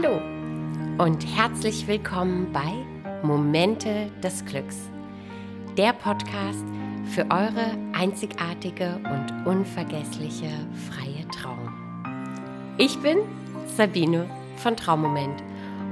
Hallo 0.00 0.20
und 0.98 1.24
herzlich 1.36 1.88
willkommen 1.88 2.52
bei 2.52 2.72
Momente 3.26 4.10
des 4.22 4.44
Glücks, 4.44 4.76
der 5.76 5.92
Podcast 5.92 6.64
für 7.06 7.22
eure 7.22 7.76
einzigartige 7.94 9.00
und 9.04 9.46
unvergessliche 9.46 10.50
freie 10.88 11.26
Trauung. 11.28 11.72
Ich 12.76 12.96
bin 13.00 13.18
Sabine 13.76 14.30
von 14.56 14.76
Traummoment 14.76 15.42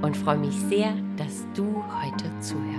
und 0.02 0.16
freue 0.16 0.38
mich 0.38 0.54
sehr, 0.68 0.92
dass 1.16 1.44
du 1.54 1.82
heute 2.00 2.30
zuhörst. 2.40 2.75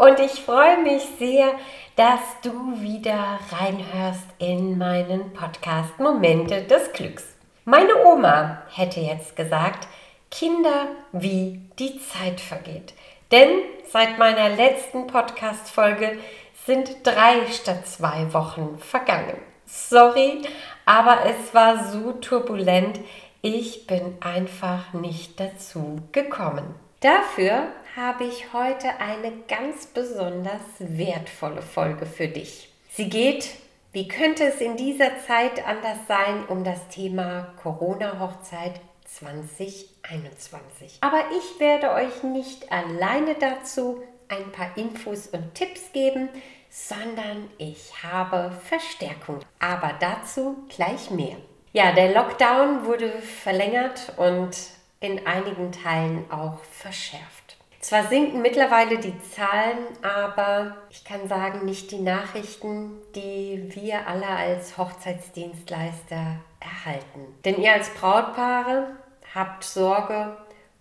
Und 0.00 0.18
ich 0.20 0.42
freue 0.42 0.78
mich 0.82 1.02
sehr, 1.18 1.52
dass 1.96 2.20
du 2.42 2.80
wieder 2.80 3.38
reinhörst 3.50 4.26
in 4.38 4.76
meinen 4.78 5.32
Podcast 5.32 5.98
Momente 5.98 6.62
des 6.62 6.92
Glücks. 6.92 7.24
Meine 7.64 8.04
Oma 8.04 8.62
hätte 8.74 9.00
jetzt 9.00 9.36
gesagt, 9.36 9.88
Kinder, 10.30 10.88
wie 11.12 11.60
die 11.78 12.00
Zeit 12.00 12.40
vergeht. 12.40 12.94
Denn 13.30 13.60
seit 13.90 14.18
meiner 14.18 14.50
letzten 14.50 15.06
Podcast-Folge 15.06 16.18
sind 16.66 16.96
drei 17.04 17.46
statt 17.52 17.86
zwei 17.86 18.32
Wochen 18.32 18.78
vergangen. 18.78 19.38
Sorry, 19.66 20.42
aber 20.84 21.18
es 21.26 21.54
war 21.54 21.84
so 21.84 22.12
turbulent, 22.12 23.00
ich 23.42 23.86
bin 23.86 24.16
einfach 24.20 24.92
nicht 24.92 25.38
dazu 25.38 26.00
gekommen. 26.12 26.74
Dafür 27.00 27.68
habe 27.96 28.24
ich 28.24 28.52
heute 28.52 28.98
eine 28.98 29.32
ganz 29.46 29.86
besonders 29.86 30.62
wertvolle 30.78 31.62
Folge 31.62 32.06
für 32.06 32.26
dich. 32.26 32.72
Sie 32.90 33.08
geht, 33.08 33.48
wie 33.92 34.08
könnte 34.08 34.44
es 34.44 34.60
in 34.60 34.76
dieser 34.76 35.20
Zeit 35.26 35.64
anders 35.64 35.98
sein, 36.08 36.44
um 36.48 36.64
das 36.64 36.88
Thema 36.88 37.54
Corona-Hochzeit 37.62 38.80
2021. 39.04 40.98
Aber 41.00 41.22
ich 41.38 41.60
werde 41.60 41.92
euch 41.92 42.24
nicht 42.24 42.72
alleine 42.72 43.36
dazu 43.36 44.02
ein 44.28 44.50
paar 44.50 44.76
Infos 44.76 45.28
und 45.28 45.54
Tipps 45.54 45.92
geben, 45.92 46.28
sondern 46.70 47.48
ich 47.58 47.92
habe 48.02 48.50
Verstärkung. 48.64 49.38
Aber 49.60 49.92
dazu 50.00 50.66
gleich 50.68 51.10
mehr. 51.10 51.36
Ja, 51.72 51.92
der 51.92 52.12
Lockdown 52.12 52.86
wurde 52.86 53.10
verlängert 53.20 54.14
und 54.16 54.56
in 54.98 55.24
einigen 55.26 55.70
Teilen 55.70 56.24
auch 56.30 56.58
verschärft. 56.64 57.43
Zwar 57.84 58.06
sinken 58.06 58.40
mittlerweile 58.40 58.96
die 58.96 59.12
Zahlen, 59.20 59.76
aber 60.00 60.74
ich 60.88 61.04
kann 61.04 61.28
sagen, 61.28 61.66
nicht 61.66 61.90
die 61.90 62.00
Nachrichten, 62.00 62.92
die 63.14 63.74
wir 63.74 64.08
alle 64.08 64.26
als 64.26 64.78
Hochzeitsdienstleister 64.78 66.36
erhalten. 66.60 67.34
Denn 67.44 67.60
ihr 67.60 67.74
als 67.74 67.90
Brautpaare 67.90 68.86
habt 69.34 69.64
Sorge 69.64 70.34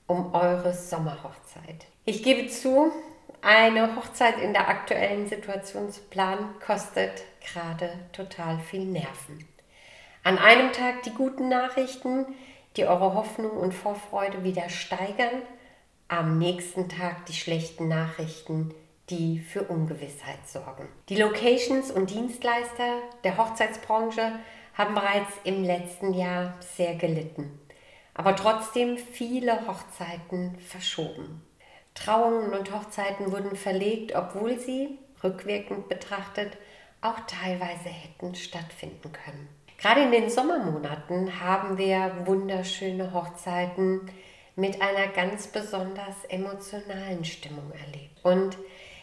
um 0.08 0.34
eure 0.34 0.74
Sommerhochzeit. 0.74 1.88
Ich 2.06 2.24
gebe 2.24 2.48
zu, 2.48 2.94
eine 3.42 3.98
Hochzeit 3.98 4.38
in 4.38 4.54
der 4.54 4.70
aktuellen 4.70 5.28
Situation 5.28 5.92
zu 5.92 6.00
planen, 6.04 6.56
kostet 6.66 7.24
gerade 7.52 7.90
total 8.14 8.60
viel 8.60 8.86
Nerven. 8.86 9.46
An 10.24 10.38
einem 10.38 10.72
Tag 10.72 11.04
die 11.04 11.14
guten 11.14 11.50
Nachrichten, 11.50 12.28
die 12.78 12.86
eure 12.86 13.14
Hoffnung 13.14 13.58
und 13.58 13.74
Vorfreude 13.74 14.46
wieder 14.46 14.70
steigern 14.70 15.42
am 16.08 16.38
nächsten 16.38 16.90
Tag 16.90 17.26
die 17.26 17.34
schlechten 17.34 17.88
Nachrichten, 17.88 18.74
die 19.10 19.40
für 19.40 19.64
Ungewissheit 19.64 20.48
sorgen. 20.48 20.88
Die 21.10 21.16
Locations 21.16 21.92
und 21.92 22.10
Dienstleister 22.10 23.00
der 23.24 23.38
Hochzeitsbranche 23.38 24.40
haben 24.74 24.96
bereits 24.96 25.32
im 25.44 25.64
letzten 25.64 26.14
Jahr 26.14 26.56
sehr 26.60 26.96
gelitten, 26.96 27.60
aber 28.14 28.36
trotzdem 28.36 28.98
viele 28.98 29.68
Hochzeiten 29.68 30.58
verschoben. 30.60 31.44
Trauungen 31.94 32.54
und 32.54 32.74
Hochzeiten 32.74 33.32
wurden 33.32 33.56
verlegt, 33.56 34.16
obwohl 34.16 34.60
sie, 34.60 34.98
rückwirkend 35.24 35.90
betrachtet, 35.90 36.58
auch 37.02 37.20
teilweise 37.28 37.90
hätten 37.90 38.34
stattfinden 38.36 39.12
können. 39.12 39.48
Gerade 39.78 40.02
in 40.02 40.12
den 40.12 40.30
Sommermonaten 40.30 41.42
haben 41.42 41.78
wir 41.78 42.26
wunderschöne 42.26 43.14
Hochzeiten, 43.14 44.10
mit 44.56 44.82
einer 44.82 45.08
ganz 45.08 45.48
besonders 45.48 46.26
emotionalen 46.30 47.26
Stimmung 47.26 47.72
erlebt. 47.72 48.24
Und 48.24 48.58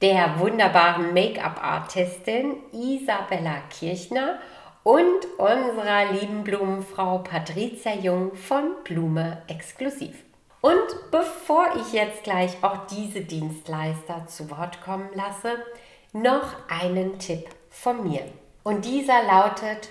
der 0.01 0.39
wunderbaren 0.39 1.13
Make-up-Artistin 1.13 2.55
Isabella 2.73 3.61
Kirchner 3.69 4.39
und 4.83 5.25
unserer 5.37 6.11
lieben 6.11 6.43
Blumenfrau 6.43 7.19
Patricia 7.19 7.93
Jung 7.93 8.35
von 8.35 8.75
Blume 8.83 9.41
Exklusiv. 9.47 10.23
Und 10.61 11.11
bevor 11.11 11.67
ich 11.75 11.93
jetzt 11.93 12.23
gleich 12.23 12.51
auch 12.61 12.87
diese 12.87 13.21
Dienstleister 13.21 14.27
zu 14.27 14.49
Wort 14.49 14.81
kommen 14.81 15.09
lasse, 15.13 15.57
noch 16.11 16.55
einen 16.69 17.19
Tipp 17.19 17.49
von 17.69 18.07
mir. 18.07 18.21
Und 18.63 18.85
dieser 18.85 19.23
lautet, 19.23 19.89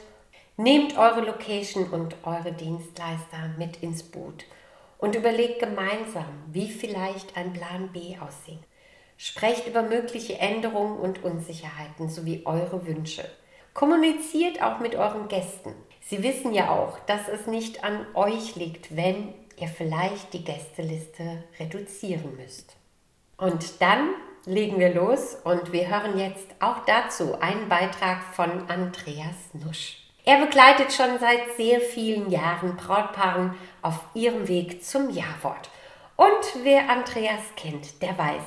nehmt 0.56 0.96
eure 0.96 1.22
Location 1.22 1.90
und 1.90 2.14
eure 2.24 2.52
Dienstleister 2.52 3.50
mit 3.58 3.82
ins 3.82 4.02
Boot 4.02 4.44
und 4.98 5.14
überlegt 5.14 5.58
gemeinsam, 5.58 6.44
wie 6.50 6.68
vielleicht 6.68 7.36
ein 7.36 7.52
Plan 7.52 7.88
B 7.92 8.16
aussieht. 8.18 8.60
Sprecht 9.16 9.66
über 9.66 9.82
mögliche 9.82 10.38
Änderungen 10.38 10.98
und 10.98 11.22
Unsicherheiten 11.22 12.08
sowie 12.08 12.42
eure 12.44 12.86
Wünsche. 12.86 13.24
Kommuniziert 13.74 14.62
auch 14.62 14.80
mit 14.80 14.94
euren 14.94 15.28
Gästen. 15.28 15.74
Sie 16.00 16.22
wissen 16.22 16.52
ja 16.52 16.70
auch, 16.70 16.98
dass 17.06 17.28
es 17.28 17.46
nicht 17.46 17.84
an 17.84 18.06
euch 18.14 18.54
liegt, 18.56 18.96
wenn 18.96 19.32
ihr 19.56 19.68
vielleicht 19.68 20.32
die 20.34 20.44
Gästeliste 20.44 21.44
reduzieren 21.58 22.36
müsst. 22.36 22.76
Und 23.38 23.80
dann 23.80 24.10
legen 24.44 24.78
wir 24.78 24.94
los 24.94 25.36
und 25.44 25.72
wir 25.72 25.88
hören 25.88 26.18
jetzt 26.18 26.46
auch 26.60 26.84
dazu 26.84 27.40
einen 27.40 27.68
Beitrag 27.68 28.22
von 28.34 28.68
Andreas 28.68 29.36
Nusch. 29.52 29.98
Er 30.24 30.44
begleitet 30.44 30.92
schon 30.92 31.18
seit 31.18 31.56
sehr 31.56 31.80
vielen 31.80 32.30
Jahren 32.30 32.76
Brautpaaren 32.76 33.54
auf 33.80 34.00
ihrem 34.14 34.46
Weg 34.46 34.84
zum 34.84 35.10
Jawort. 35.10 35.70
Und 36.16 36.62
wer 36.62 36.88
Andreas 36.90 37.42
kennt, 37.56 38.02
der 38.02 38.16
weiß, 38.16 38.42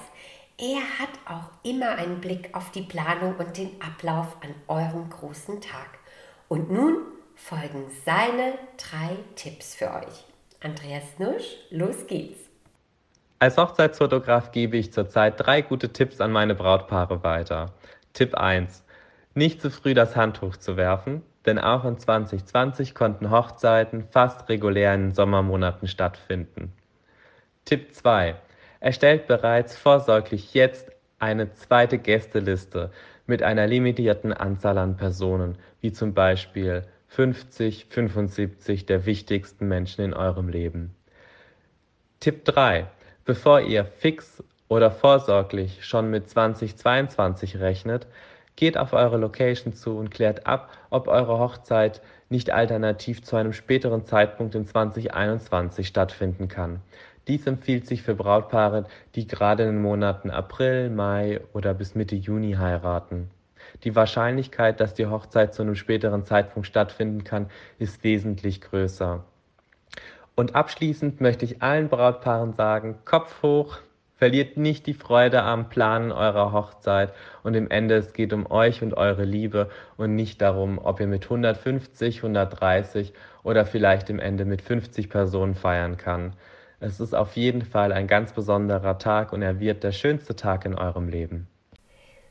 er 0.57 0.99
hat 0.99 1.09
auch 1.25 1.49
immer 1.63 1.95
einen 1.95 2.21
Blick 2.21 2.49
auf 2.53 2.71
die 2.71 2.83
Planung 2.83 3.35
und 3.35 3.57
den 3.57 3.71
Ablauf 3.81 4.37
an 4.41 4.55
eurem 4.67 5.09
großen 5.09 5.59
Tag. 5.59 5.99
Und 6.47 6.71
nun 6.71 6.97
folgen 7.35 7.85
seine 8.05 8.53
drei 8.77 9.17
Tipps 9.35 9.75
für 9.75 9.93
euch. 9.93 10.25
Andreas 10.61 11.19
Nusch, 11.19 11.57
los 11.69 12.07
geht's. 12.07 12.39
Als 13.39 13.57
Hochzeitsfotograf 13.57 14.51
gebe 14.51 14.77
ich 14.77 14.93
zurzeit 14.93 15.33
drei 15.37 15.61
gute 15.61 15.91
Tipps 15.91 16.21
an 16.21 16.31
meine 16.31 16.55
Brautpaare 16.55 17.21
weiter. 17.23 17.73
Tipp 18.13 18.35
1. 18.35 18.85
Nicht 19.33 19.61
zu 19.61 19.69
früh 19.69 19.93
das 19.93 20.15
Handtuch 20.15 20.55
zu 20.55 20.77
werfen, 20.77 21.21
denn 21.45 21.59
auch 21.59 21.83
in 21.83 21.99
2020 21.99 22.95
konnten 22.95 23.29
Hochzeiten 23.29 24.07
fast 24.09 24.47
regulär 24.47 24.95
in 24.95 25.07
den 25.07 25.13
Sommermonaten 25.13 25.89
stattfinden. 25.89 26.71
Tipp 27.65 27.93
2. 27.93 28.35
Erstellt 28.79 29.27
bereits 29.27 29.75
vorsorglich 29.75 30.53
jetzt 30.53 30.91
eine 31.19 31.53
zweite 31.53 31.97
Gästeliste 31.97 32.91
mit 33.25 33.41
einer 33.41 33.67
limitierten 33.67 34.33
Anzahl 34.33 34.77
an 34.77 34.97
Personen, 34.97 35.57
wie 35.81 35.91
zum 35.91 36.13
Beispiel 36.13 36.83
50, 37.07 37.87
75 37.89 38.85
der 38.85 39.05
wichtigsten 39.05 39.67
Menschen 39.67 40.03
in 40.03 40.13
eurem 40.13 40.49
Leben. 40.49 40.95
Tipp 42.19 42.45
3. 42.45 42.87
Bevor 43.23 43.61
ihr 43.61 43.85
fix 43.85 44.43
oder 44.67 44.91
vorsorglich 44.91 45.85
schon 45.85 46.09
mit 46.09 46.29
2022 46.29 47.59
rechnet, 47.59 48.07
geht 48.55 48.77
auf 48.77 48.93
eure 48.93 49.17
Location 49.17 49.73
zu 49.73 49.97
und 49.97 50.11
klärt 50.11 50.45
ab, 50.47 50.69
ob 50.89 51.07
eure 51.07 51.39
Hochzeit 51.39 52.01
nicht 52.29 52.51
alternativ 52.51 53.23
zu 53.23 53.35
einem 53.35 53.53
späteren 53.53 54.05
Zeitpunkt 54.05 54.55
in 54.55 54.65
2021 54.65 55.87
stattfinden 55.87 56.47
kann. 56.47 56.81
Dies 57.27 57.47
empfiehlt 57.47 57.87
sich 57.87 58.03
für 58.03 58.13
Brautpaare, 58.13 58.85
die 59.15 59.27
gerade 59.27 59.63
in 59.63 59.69
den 59.69 59.81
Monaten 59.81 60.29
April, 60.29 60.89
Mai 60.89 61.41
oder 61.53 61.73
bis 61.73 61.95
Mitte 61.95 62.15
Juni 62.15 62.53
heiraten. 62.53 63.31
Die 63.83 63.95
Wahrscheinlichkeit, 63.95 64.79
dass 64.79 64.93
die 64.93 65.07
Hochzeit 65.07 65.53
zu 65.53 65.63
einem 65.63 65.75
späteren 65.75 66.23
Zeitpunkt 66.23 66.67
stattfinden 66.67 67.23
kann, 67.23 67.49
ist 67.79 68.03
wesentlich 68.03 68.61
größer. 68.61 69.23
Und 70.35 70.53
abschließend 70.53 71.19
möchte 71.21 71.45
ich 71.45 71.63
allen 71.63 71.89
Brautpaaren 71.89 72.53
sagen, 72.53 72.99
Kopf 73.05 73.41
hoch, 73.41 73.79
verliert 74.17 74.57
nicht 74.57 74.85
die 74.85 74.93
Freude 74.93 75.43
am 75.43 75.69
Planen 75.69 76.11
eurer 76.11 76.51
Hochzeit 76.51 77.13
und 77.43 77.53
im 77.53 77.69
Ende 77.69 77.95
es 77.95 78.13
geht 78.13 78.33
um 78.33 78.49
euch 78.49 78.81
und 78.81 78.93
eure 78.93 79.25
Liebe 79.25 79.69
und 79.97 80.15
nicht 80.15 80.41
darum, 80.41 80.77
ob 80.77 80.99
ihr 80.99 81.07
mit 81.07 81.23
150, 81.23 82.17
130 82.17 83.13
oder 83.43 83.65
vielleicht 83.65 84.09
im 84.09 84.19
Ende 84.19 84.45
mit 84.45 84.61
50 84.61 85.09
Personen 85.09 85.55
feiern 85.55 85.97
kann. 85.97 86.33
Es 86.85 86.99
ist 86.99 87.15
auf 87.15 87.35
jeden 87.35 87.63
Fall 87.63 87.91
ein 87.91 88.05
ganz 88.05 88.31
besonderer 88.31 88.99
Tag 88.99 89.33
und 89.33 89.41
er 89.41 89.59
wird 89.59 89.83
der 89.83 89.91
schönste 89.91 90.35
Tag 90.35 90.65
in 90.65 90.75
eurem 90.75 91.09
Leben. 91.09 91.47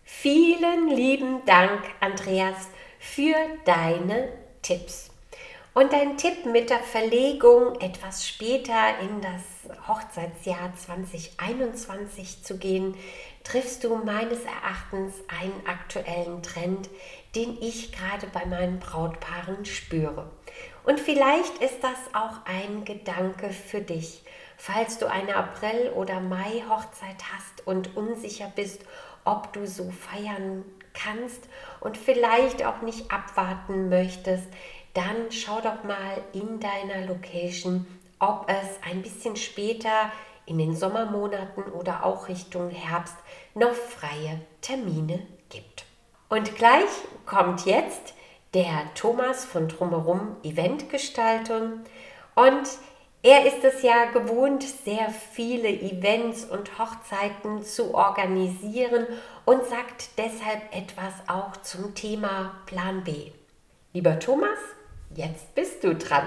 Vielen 0.04 0.90
lieben 0.90 1.44
Dank, 1.44 1.80
Andreas, 1.98 2.68
für 3.00 3.34
deine 3.64 4.28
Tipps. 4.62 5.10
Und 5.72 5.92
dein 5.92 6.16
Tipp 6.16 6.46
mit 6.46 6.70
der 6.70 6.78
Verlegung 6.78 7.80
etwas 7.80 8.28
später 8.28 8.96
in 9.00 9.20
das 9.20 9.42
Hochzeitsjahr 9.88 10.72
2021 10.76 12.44
zu 12.44 12.56
gehen, 12.56 12.94
triffst 13.42 13.82
du 13.82 13.96
meines 13.96 14.44
Erachtens 14.44 15.14
einen 15.26 15.66
aktuellen 15.66 16.44
Trend, 16.44 16.88
den 17.34 17.60
ich 17.60 17.90
gerade 17.90 18.28
bei 18.32 18.46
meinen 18.46 18.78
Brautpaaren 18.78 19.64
spüre. 19.64 20.30
Und 20.84 21.00
vielleicht 21.00 21.58
ist 21.58 21.82
das 21.82 21.98
auch 22.12 22.44
ein 22.44 22.84
Gedanke 22.84 23.50
für 23.50 23.80
dich, 23.80 24.22
falls 24.64 24.96
du 24.96 25.10
eine 25.10 25.36
April- 25.36 25.90
oder 25.94 26.20
Mai-Hochzeit 26.20 27.22
hast 27.34 27.66
und 27.66 27.98
unsicher 27.98 28.50
bist, 28.56 28.80
ob 29.26 29.52
du 29.52 29.66
so 29.66 29.90
feiern 29.90 30.64
kannst 30.94 31.50
und 31.80 31.98
vielleicht 31.98 32.64
auch 32.64 32.80
nicht 32.80 33.12
abwarten 33.12 33.90
möchtest, 33.90 34.46
dann 34.94 35.30
schau 35.30 35.60
doch 35.60 35.84
mal 35.84 36.16
in 36.32 36.60
deiner 36.60 37.06
Location, 37.06 37.86
ob 38.18 38.48
es 38.48 38.80
ein 38.90 39.02
bisschen 39.02 39.36
später 39.36 40.10
in 40.46 40.56
den 40.56 40.74
Sommermonaten 40.74 41.64
oder 41.64 42.02
auch 42.02 42.28
Richtung 42.28 42.70
Herbst 42.70 43.16
noch 43.54 43.74
freie 43.74 44.40
Termine 44.62 45.26
gibt. 45.50 45.84
Und 46.30 46.56
gleich 46.56 46.88
kommt 47.26 47.66
jetzt 47.66 48.14
der 48.54 48.94
Thomas 48.94 49.44
von 49.44 49.68
Drumherum 49.68 50.36
Eventgestaltung 50.42 51.80
und 52.34 52.66
er 53.24 53.46
ist 53.46 53.64
es 53.64 53.82
ja 53.82 54.04
gewohnt, 54.12 54.62
sehr 54.62 55.08
viele 55.08 55.68
Events 55.68 56.44
und 56.44 56.78
Hochzeiten 56.78 57.62
zu 57.62 57.94
organisieren 57.94 59.06
und 59.46 59.64
sagt 59.64 60.10
deshalb 60.18 60.60
etwas 60.70 61.14
auch 61.26 61.56
zum 61.62 61.94
Thema 61.94 62.52
Plan 62.66 63.02
B. 63.02 63.30
Lieber 63.94 64.18
Thomas, 64.18 64.58
jetzt 65.16 65.54
bist 65.54 65.82
du 65.82 65.94
dran. 65.94 66.24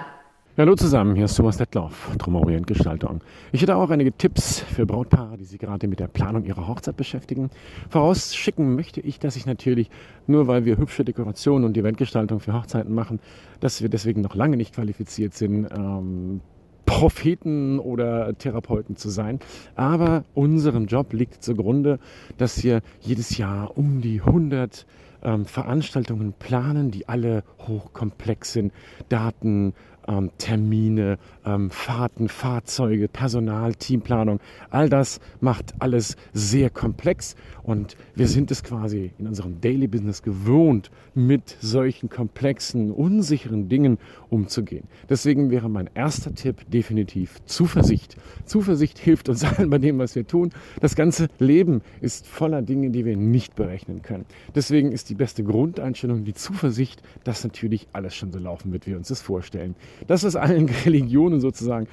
Hallo 0.58 0.74
zusammen, 0.74 1.16
hier 1.16 1.26
ist 1.26 1.36
Thomas 1.36 1.58
Detloff, 1.58 2.10
Drumorient 2.18 2.66
Gestaltung. 2.66 3.22
Ich 3.52 3.62
hätte 3.62 3.76
auch 3.76 3.92
einige 3.92 4.12
Tipps 4.12 4.62
für 4.62 4.88
Brautpaare, 4.88 5.38
die 5.38 5.46
sich 5.46 5.60
gerade 5.60 5.88
mit 5.88 6.00
der 6.00 6.08
Planung 6.08 6.46
ihrer 6.46 6.68
Hochzeit 6.68 6.98
beschäftigen. 6.98 7.52
Vorausschicken 7.92 8.74
möchte 8.74 9.02
ich, 9.02 9.20
dass 9.20 9.36
ich 9.36 9.46
natürlich, 9.46 9.92
nur 10.26 10.48
weil 10.48 10.66
wir 10.66 10.78
hübsche 10.78 11.06
Dekorationen 11.06 11.64
und 11.64 11.78
Eventgestaltung 11.78 12.40
für 12.40 12.54
Hochzeiten 12.54 12.96
machen, 12.96 13.20
dass 13.60 13.84
wir 13.84 13.90
deswegen 13.90 14.22
noch 14.22 14.34
lange 14.34 14.58
nicht 14.58 14.74
qualifiziert 14.74 15.36
sind, 15.36 15.68
ähm, 15.72 16.42
Propheten 16.88 17.78
oder 17.80 18.36
Therapeuten 18.38 18.96
zu 18.96 19.10
sein. 19.10 19.40
Aber 19.76 20.24
unserem 20.34 20.88
Job 20.88 21.14
liegt 21.14 21.44
zugrunde, 21.44 22.00
dass 22.38 22.64
wir 22.64 22.82
jedes 23.02 23.38
Jahr 23.38 23.78
um 23.78 24.02
die 24.02 24.22
100 24.22 24.88
ähm, 25.22 25.46
Veranstaltungen 25.46 26.34
planen, 26.34 26.90
die 26.90 27.08
alle 27.08 27.44
hochkomplex 27.68 28.54
sind. 28.54 28.74
Daten, 29.10 29.74
ähm, 30.08 30.32
Termine, 30.38 31.18
ähm, 31.46 31.70
Fahrten, 31.70 32.30
Fahrzeuge, 32.30 33.08
Personal, 33.08 33.76
Teamplanung. 33.76 34.40
All 34.70 34.90
das 34.90 35.20
macht 35.40 35.74
alles 35.80 36.16
sehr 36.34 36.70
komplex 36.70 37.36
und 37.64 37.98
wir 38.16 38.28
sind 38.28 38.50
es 38.52 38.64
quasi 38.64 39.12
in 39.18 39.28
unserem 39.28 39.60
Daily 39.60 39.88
Business 39.88 40.22
gewohnt, 40.24 40.90
mit 41.14 41.58
solchen 41.60 42.10
komplexen, 42.10 42.92
unsicheren 42.92 43.70
Dingen 43.70 43.98
umzugehen. 44.30 44.88
Deswegen 45.10 45.52
wäre 45.52 45.70
mein 45.70 45.90
erster 45.94 46.34
Tipp 46.34 46.70
definitiv 46.70 47.44
Zuversicht. 47.46 48.16
Zuversicht 48.46 49.00
hilft 49.00 49.30
uns 49.30 49.44
allen 49.44 49.70
bei 49.70 49.78
dem, 49.80 50.00
was 50.00 50.16
wir 50.16 50.26
tun. 50.26 50.52
Das 50.80 50.96
ganze 50.96 51.28
Leben 51.40 51.82
ist 52.02 52.28
voller 52.28 52.62
Dinge, 52.62 52.90
die 52.90 53.04
wir 53.06 53.18
nicht 53.18 53.56
berechnen 53.56 54.02
können. 54.02 54.26
Deswegen 54.56 54.92
ist 54.92 55.10
die 55.10 55.16
beste 55.16 55.44
Grundeinstellung 55.44 56.24
die 56.24 56.34
Zuversicht, 56.34 57.02
dass 57.24 57.44
natürlich 57.44 57.88
alles 57.94 58.16
schon 58.16 58.32
so 58.32 58.40
laufen 58.40 58.72
wird, 58.72 58.86
wie 58.86 58.92
wir 58.92 58.98
uns 58.98 59.10
das 59.10 59.22
vorstellen. 59.22 59.76
Das, 60.06 60.24
was 60.24 60.36
allen 60.36 60.70
Religionen 60.86 61.40
sozusagen 61.40 61.88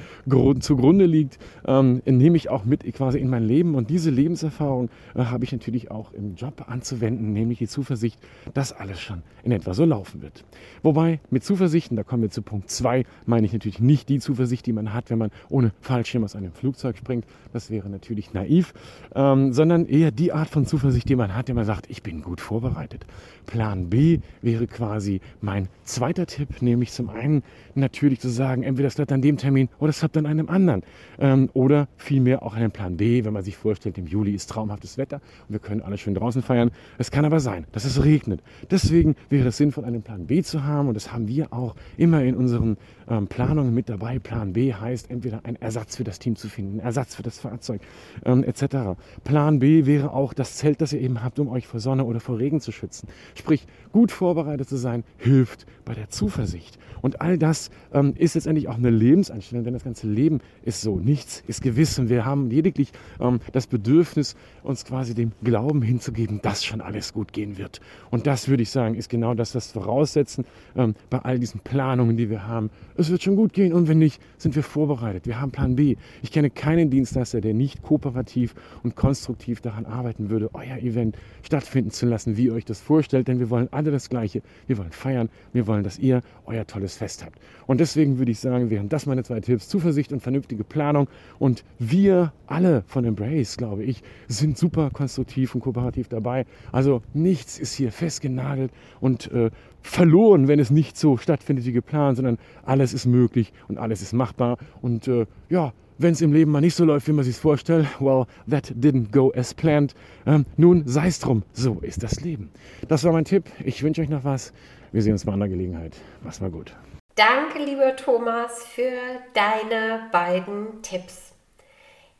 zugrunde 0.60 1.06
liegt, 1.06 1.38
ähm, 1.66 2.02
nehme 2.04 2.36
ich 2.36 2.50
auch 2.50 2.64
mit 2.64 2.84
quasi 2.94 3.18
in 3.18 3.28
mein 3.28 3.44
Leben. 3.44 3.74
Und 3.74 3.90
diese 3.90 4.10
Lebenserfahrung 4.10 4.90
äh, 5.14 5.24
habe 5.24 5.44
ich 5.44 5.52
natürlich 5.52 5.90
auch 5.90 6.12
im 6.12 6.34
Job 6.34 6.64
anzuwenden, 6.68 7.32
nämlich 7.32 7.58
die 7.58 7.68
Zuversicht, 7.68 8.18
dass 8.52 8.72
alles 8.72 9.00
schon 9.00 9.22
in 9.42 9.52
etwa 9.52 9.74
so 9.74 9.84
laufen 9.84 10.22
wird. 10.22 10.44
Wobei 10.82 11.20
mit 11.30 11.44
Zuversicht, 11.44 11.90
und 11.90 11.96
da 11.96 12.02
kommen 12.02 12.22
wir 12.22 12.30
zu 12.30 12.42
Punkt 12.42 12.70
2, 12.70 13.04
meine 13.26 13.46
ich 13.46 13.52
natürlich 13.52 13.80
nicht 13.80 14.08
die 14.08 14.18
Zuversicht, 14.18 14.66
die 14.66 14.72
man 14.72 14.92
hat, 14.92 15.10
wenn 15.10 15.18
man 15.18 15.30
ohne 15.48 15.72
Fallschirm 15.80 16.24
aus 16.24 16.36
einem 16.36 16.52
Flugzeug 16.52 16.96
springt. 16.96 17.24
Das 17.52 17.70
wäre 17.70 17.88
natürlich 17.88 18.32
naiv, 18.32 18.74
ähm, 19.14 19.52
sondern 19.52 19.86
eher 19.86 20.10
die 20.10 20.32
Art 20.32 20.48
von 20.48 20.66
Zuversicht, 20.66 21.08
die 21.08 21.16
man 21.16 21.34
hat, 21.34 21.48
wenn 21.48 21.56
man 21.56 21.64
sagt, 21.64 21.90
ich 21.90 22.02
bin 22.02 22.22
gut 22.22 22.40
vorbereitet. 22.40 23.06
Plan 23.46 23.90
B 23.90 24.20
wäre 24.42 24.66
quasi 24.66 25.20
mein 25.40 25.68
zweiter 25.84 26.26
Tipp, 26.26 26.62
nämlich 26.62 26.92
zum 26.92 27.08
einen 27.10 27.42
natürlich 27.74 27.93
natürlich 27.94 28.20
zu 28.20 28.28
sagen, 28.28 28.62
entweder 28.62 28.88
es 28.88 28.96
klappt 28.96 29.12
an 29.12 29.22
dem 29.22 29.36
Termin 29.36 29.68
oder 29.78 29.90
es 29.90 30.00
klappt 30.00 30.16
an 30.16 30.26
einem 30.26 30.48
anderen. 30.48 30.82
Ähm, 31.18 31.48
oder 31.52 31.88
vielmehr 31.96 32.42
auch 32.42 32.54
einen 32.54 32.70
Plan 32.70 32.96
B, 32.96 33.24
wenn 33.24 33.32
man 33.32 33.44
sich 33.44 33.56
vorstellt, 33.56 33.96
im 33.98 34.06
Juli 34.06 34.32
ist 34.32 34.50
traumhaftes 34.50 34.98
Wetter 34.98 35.20
und 35.48 35.52
wir 35.52 35.58
können 35.60 35.80
alle 35.80 35.96
schön 35.96 36.14
draußen 36.14 36.42
feiern. 36.42 36.70
Es 36.98 37.10
kann 37.10 37.24
aber 37.24 37.40
sein, 37.40 37.66
dass 37.72 37.84
es 37.84 38.02
regnet. 38.04 38.40
Deswegen 38.70 39.14
wäre 39.30 39.48
es 39.48 39.56
sinnvoll, 39.56 39.84
einen 39.84 40.02
Plan 40.02 40.26
B 40.26 40.42
zu 40.42 40.64
haben 40.64 40.88
und 40.88 40.94
das 40.94 41.12
haben 41.12 41.28
wir 41.28 41.52
auch 41.52 41.76
immer 41.96 42.24
in 42.24 42.36
unseren 42.36 42.76
ähm, 43.08 43.26
Planungen 43.26 43.74
mit 43.74 43.88
dabei. 43.88 44.18
Plan 44.18 44.52
B 44.52 44.74
heißt 44.74 45.10
entweder 45.10 45.40
ein 45.44 45.56
Ersatz 45.56 45.96
für 45.96 46.04
das 46.04 46.18
Team 46.18 46.36
zu 46.36 46.48
finden, 46.48 46.78
Ersatz 46.78 47.14
für 47.14 47.22
das 47.22 47.38
Fahrzeug 47.38 47.80
ähm, 48.24 48.44
etc. 48.44 48.98
Plan 49.24 49.58
B 49.58 49.86
wäre 49.86 50.12
auch 50.12 50.34
das 50.34 50.56
Zelt, 50.56 50.80
das 50.80 50.92
ihr 50.92 51.00
eben 51.00 51.22
habt, 51.22 51.38
um 51.38 51.48
euch 51.48 51.66
vor 51.66 51.80
Sonne 51.80 52.04
oder 52.04 52.20
vor 52.20 52.38
Regen 52.38 52.60
zu 52.60 52.72
schützen. 52.72 53.08
Sprich, 53.34 53.66
gut 53.92 54.12
vorbereitet 54.12 54.68
zu 54.68 54.76
sein, 54.76 55.04
hilft 55.18 55.66
bei 55.84 55.94
der 55.94 56.08
Zuversicht. 56.08 56.78
Und 57.02 57.20
all 57.20 57.36
das 57.36 57.70
ähm, 57.92 58.14
ist 58.16 58.34
letztendlich 58.34 58.68
auch 58.68 58.76
eine 58.76 58.90
Lebenseinstellung, 58.90 59.64
denn 59.64 59.74
das 59.74 59.84
ganze 59.84 60.06
Leben 60.08 60.40
ist 60.62 60.80
so. 60.80 60.98
Nichts 60.98 61.44
ist 61.46 61.62
gewiss 61.62 61.98
und 61.98 62.08
wir 62.08 62.24
haben 62.24 62.48
lediglich 62.48 62.92
ähm, 63.20 63.40
das 63.52 63.66
Bedürfnis, 63.66 64.36
uns 64.62 64.84
quasi 64.84 65.14
dem 65.14 65.32
Glauben 65.42 65.82
hinzugeben, 65.82 66.40
dass 66.40 66.64
schon 66.64 66.80
alles 66.80 67.12
gut 67.12 67.32
gehen 67.32 67.58
wird. 67.58 67.80
Und 68.10 68.26
das 68.26 68.48
würde 68.48 68.62
ich 68.62 68.70
sagen, 68.70 68.94
ist 68.94 69.10
genau 69.10 69.34
das, 69.34 69.54
was 69.54 69.72
Voraussetzen 69.72 70.46
ähm, 70.76 70.94
bei 71.10 71.18
all 71.18 71.38
diesen 71.38 71.60
Planungen, 71.60 72.16
die 72.16 72.30
wir 72.30 72.46
haben. 72.46 72.70
Es 72.96 73.10
wird 73.10 73.24
schon 73.24 73.34
gut 73.34 73.52
gehen 73.52 73.72
und 73.72 73.88
wenn 73.88 73.98
nicht, 73.98 74.22
sind 74.38 74.54
wir 74.54 74.62
vorbereitet. 74.62 75.26
Wir 75.26 75.40
haben 75.40 75.50
Plan 75.50 75.74
B. 75.74 75.96
Ich 76.22 76.30
kenne 76.30 76.48
keinen 76.48 76.90
Dienstleister, 76.90 77.40
der 77.40 77.52
nicht 77.52 77.82
kooperativ 77.82 78.54
und 78.84 78.94
konstruktiv 78.94 79.60
daran 79.60 79.84
arbeiten 79.84 80.30
würde, 80.30 80.50
euer 80.54 80.76
Event 80.76 81.16
stattfinden 81.42 81.90
zu 81.90 82.06
lassen, 82.06 82.36
wie 82.36 82.44
ihr 82.44 82.54
euch 82.54 82.64
das 82.64 82.80
vorstellt, 82.80 83.26
denn 83.26 83.40
wir 83.40 83.50
wollen 83.50 83.68
alle 83.72 83.90
das 83.90 84.08
Gleiche. 84.08 84.42
Wir 84.68 84.78
wollen 84.78 84.92
feiern, 84.92 85.28
wir 85.52 85.66
wollen, 85.66 85.82
dass 85.82 85.98
ihr 85.98 86.22
euer 86.46 86.66
tolles 86.68 86.96
Fest 86.96 87.24
habt. 87.24 87.40
Und 87.66 87.80
deswegen 87.80 88.18
würde 88.18 88.30
ich 88.30 88.38
sagen, 88.38 88.70
wären 88.70 88.88
das 88.88 89.06
meine 89.06 89.24
zwei 89.24 89.40
Tipps. 89.40 89.68
Zuversicht 89.68 90.12
und 90.12 90.20
vernünftige 90.20 90.62
Planung. 90.62 91.08
Und 91.40 91.64
wir 91.80 92.32
alle 92.46 92.84
von 92.86 93.04
Embrace, 93.04 93.56
glaube 93.56 93.82
ich, 93.82 94.02
sind 94.28 94.56
super 94.56 94.90
konstruktiv 94.90 95.54
und 95.56 95.62
kooperativ 95.62 96.08
dabei. 96.08 96.46
Also 96.70 97.02
nichts 97.12 97.58
ist 97.58 97.74
hier 97.74 97.90
festgenagelt 97.90 98.70
und 99.00 99.32
äh, 99.32 99.50
verloren, 99.84 100.48
wenn 100.48 100.58
es 100.58 100.70
nicht 100.70 100.96
so 100.96 101.16
stattfindet 101.16 101.66
wie 101.66 101.72
geplant, 101.72 102.16
sondern 102.16 102.38
alles 102.64 102.92
ist 102.92 103.06
möglich 103.06 103.52
und 103.68 103.78
alles 103.78 104.02
ist 104.02 104.12
machbar. 104.12 104.56
Und 104.82 105.06
äh, 105.06 105.26
ja, 105.48 105.72
wenn 105.98 106.14
es 106.14 106.20
im 106.22 106.32
Leben 106.32 106.50
mal 106.50 106.60
nicht 106.60 106.74
so 106.74 106.84
läuft, 106.84 107.06
wie 107.06 107.12
man 107.12 107.24
sich 107.24 107.36
vorstellt, 107.36 107.86
well, 108.00 108.24
that 108.50 108.72
didn't 108.72 109.12
go 109.12 109.32
as 109.36 109.54
planned. 109.54 109.94
Ähm, 110.26 110.46
nun 110.56 110.88
sei 110.88 111.06
es 111.06 111.20
drum, 111.20 111.44
so 111.52 111.78
ist 111.82 112.02
das 112.02 112.20
Leben. 112.20 112.50
Das 112.88 113.04
war 113.04 113.12
mein 113.12 113.24
Tipp. 113.24 113.44
Ich 113.62 113.82
wünsche 113.82 114.00
euch 114.00 114.08
noch 114.08 114.24
was. 114.24 114.52
Wir 114.90 115.02
sehen 115.02 115.12
uns 115.12 115.24
bei 115.24 115.32
einer 115.32 115.48
Gelegenheit. 115.48 115.96
Mach's 116.22 116.40
mal 116.40 116.50
gut. 116.50 116.74
Danke, 117.14 117.62
lieber 117.62 117.94
Thomas, 117.94 118.64
für 118.64 118.90
deine 119.34 120.08
beiden 120.10 120.82
Tipps. 120.82 121.32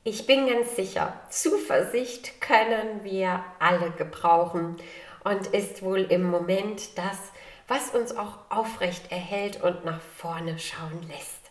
Ich 0.04 0.26
bin 0.26 0.46
ganz 0.46 0.76
sicher, 0.76 1.14
Zuversicht 1.30 2.40
können 2.40 3.02
wir 3.02 3.42
alle 3.58 3.90
gebrauchen 3.90 4.76
und 5.24 5.46
ist 5.48 5.82
wohl 5.82 6.00
im 6.02 6.30
Moment 6.30 6.96
das, 6.98 7.18
was 7.68 7.90
uns 7.90 8.16
auch 8.16 8.38
aufrecht 8.50 9.10
erhält 9.10 9.62
und 9.62 9.84
nach 9.84 10.00
vorne 10.00 10.58
schauen 10.58 11.02
lässt. 11.08 11.50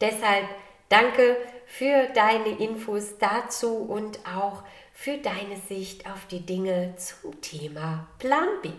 Deshalb 0.00 0.46
danke 0.88 1.36
für 1.66 2.08
deine 2.14 2.58
Infos 2.58 3.18
dazu 3.18 3.76
und 3.76 4.18
auch 4.26 4.62
für 4.92 5.18
deine 5.18 5.56
Sicht 5.68 6.06
auf 6.06 6.26
die 6.26 6.44
Dinge 6.44 6.94
zum 6.96 7.40
Thema 7.40 8.06
Plan 8.18 8.48
B. 8.62 8.70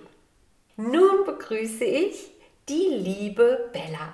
Nun 0.77 1.25
begrüße 1.25 1.85
ich 1.85 2.31
die 2.69 2.89
liebe 2.89 3.69
Bella. 3.73 4.13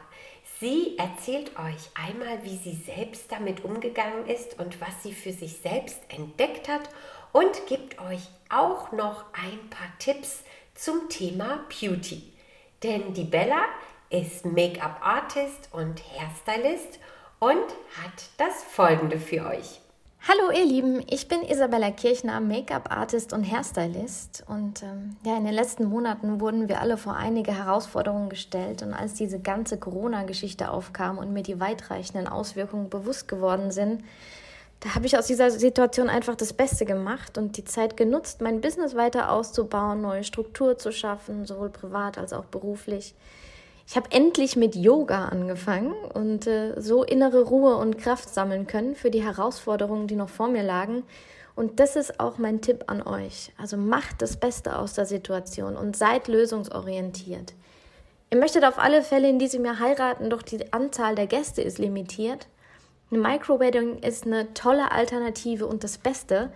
Sie 0.59 0.95
erzählt 0.97 1.57
euch 1.57 1.89
einmal, 1.95 2.43
wie 2.43 2.55
sie 2.55 2.75
selbst 2.75 3.31
damit 3.31 3.65
umgegangen 3.65 4.27
ist 4.27 4.59
und 4.59 4.79
was 4.79 5.01
sie 5.01 5.13
für 5.13 5.33
sich 5.33 5.57
selbst 5.57 5.99
entdeckt 6.09 6.67
hat 6.67 6.89
und 7.31 7.65
gibt 7.67 7.99
euch 7.99 8.21
auch 8.49 8.91
noch 8.91 9.25
ein 9.33 9.69
paar 9.69 9.91
Tipps 9.97 10.43
zum 10.75 11.09
Thema 11.09 11.65
Beauty. 11.69 12.30
Denn 12.83 13.13
die 13.13 13.25
Bella 13.25 13.65
ist 14.09 14.43
Make-up-Artist 14.43 15.69
und 15.71 16.01
Hairstylist 16.17 16.99
und 17.37 17.67
hat 18.01 18.29
das 18.37 18.63
folgende 18.63 19.19
für 19.19 19.45
euch. 19.45 19.81
Hallo 20.27 20.49
ihr 20.51 20.65
Lieben, 20.65 21.03
ich 21.07 21.27
bin 21.27 21.43
Isabella 21.43 21.91
Kirchner, 21.91 22.39
Make-up-Artist 22.39 23.33
und 23.33 23.43
Hairstylist. 23.43 24.45
Und 24.47 24.81
ähm, 24.81 25.15
ja, 25.23 25.37
in 25.37 25.45
den 25.45 25.53
letzten 25.53 25.85
Monaten 25.85 26.39
wurden 26.39 26.69
wir 26.69 26.81
alle 26.81 26.97
vor 26.97 27.15
einige 27.15 27.55
Herausforderungen 27.55 28.29
gestellt. 28.29 28.81
Und 28.81 28.95
als 28.95 29.13
diese 29.13 29.39
ganze 29.39 29.77
Corona-Geschichte 29.77 30.71
aufkam 30.71 31.19
und 31.19 31.33
mir 31.33 31.43
die 31.43 31.59
weitreichenden 31.59 32.27
Auswirkungen 32.27 32.89
bewusst 32.89 33.27
geworden 33.27 33.69
sind, 33.69 34.03
da 34.81 34.95
habe 34.95 35.05
ich 35.05 35.15
aus 35.15 35.27
dieser 35.27 35.51
Situation 35.51 36.09
einfach 36.09 36.35
das 36.35 36.53
Beste 36.53 36.85
gemacht 36.85 37.37
und 37.37 37.55
die 37.55 37.63
Zeit 37.65 37.97
genutzt, 37.97 38.41
mein 38.41 38.61
Business 38.61 38.95
weiter 38.95 39.31
auszubauen, 39.31 40.01
neue 40.01 40.23
Struktur 40.23 40.77
zu 40.77 40.91
schaffen, 40.91 41.45
sowohl 41.45 41.69
privat 41.69 42.17
als 42.17 42.33
auch 42.33 42.45
beruflich. 42.45 43.13
Ich 43.87 43.95
habe 43.95 44.11
endlich 44.11 44.55
mit 44.55 44.75
Yoga 44.75 45.25
angefangen 45.25 45.93
und 46.13 46.47
äh, 46.47 46.79
so 46.81 47.03
innere 47.03 47.43
Ruhe 47.43 47.75
und 47.75 47.99
Kraft 47.99 48.33
sammeln 48.33 48.65
können 48.65 48.95
für 48.95 49.11
die 49.11 49.23
Herausforderungen, 49.23 50.07
die 50.07 50.15
noch 50.15 50.29
vor 50.29 50.47
mir 50.47 50.63
lagen. 50.63 51.03
Und 51.55 51.79
das 51.79 51.95
ist 51.95 52.19
auch 52.19 52.39
mein 52.39 52.61
Tipp 52.61 52.85
an 52.87 53.03
euch. 53.03 53.51
Also 53.57 53.77
macht 53.77 54.21
das 54.21 54.37
Beste 54.37 54.79
aus 54.79 54.93
der 54.93 55.05
Situation 55.05 55.75
und 55.75 55.95
seid 55.95 56.27
lösungsorientiert. 56.27 57.53
Ihr 58.31 58.39
möchtet 58.39 58.63
auf 58.63 58.79
alle 58.79 59.03
Fälle 59.03 59.29
in 59.29 59.37
diesem 59.37 59.63
Jahr 59.63 59.79
heiraten, 59.79 60.29
doch 60.31 60.41
die 60.41 60.73
Anzahl 60.73 61.13
der 61.13 61.27
Gäste 61.27 61.61
ist 61.61 61.77
limitiert. 61.77 62.47
Eine 63.11 63.19
Microwedding 63.19 63.99
ist 63.99 64.25
eine 64.25 64.53
tolle 64.53 64.91
Alternative 64.91 65.67
und 65.67 65.83
das 65.83 65.97
Beste. 65.97 66.53